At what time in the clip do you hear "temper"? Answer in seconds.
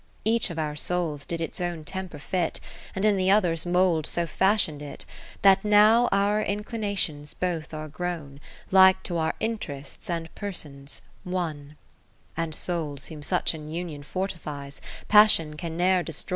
1.83-2.17